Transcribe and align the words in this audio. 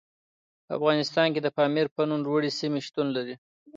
په 0.65 0.71
افغانستان 0.77 1.27
کې 1.33 1.41
د 1.43 1.47
پامیر 1.57 1.87
په 1.95 2.01
نوم 2.09 2.19
لوړې 2.25 2.49
سیمې 2.59 2.79
شتون 2.87 3.07
لري. 3.15 3.35